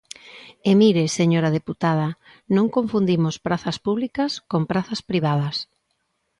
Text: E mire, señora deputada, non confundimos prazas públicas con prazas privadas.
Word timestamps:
E 0.69 0.71
mire, 0.81 1.13
señora 1.19 1.53
deputada, 1.57 2.07
non 2.55 2.67
confundimos 2.75 3.35
prazas 3.45 3.77
públicas 3.85 4.31
con 4.51 4.61
prazas 4.71 5.01
privadas. 5.09 5.55